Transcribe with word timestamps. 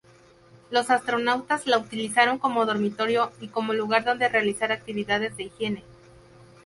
Los 0.71 0.89
astronautas 0.89 1.67
la 1.67 1.77
utilizaron 1.77 2.39
como 2.39 2.65
dormitorio 2.65 3.31
y 3.39 3.49
como 3.49 3.71
lugar 3.71 4.03
donde 4.03 4.29
realizar 4.29 4.71
actividades 4.71 5.37
de 5.37 5.43
higiene. 5.43 5.83